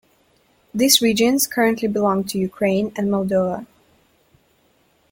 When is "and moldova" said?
2.95-3.67